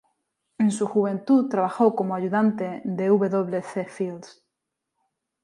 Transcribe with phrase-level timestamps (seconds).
[0.57, 3.61] En su juventud trabajó como ayudante de W.
[3.61, 3.85] C.
[3.85, 4.43] Fields.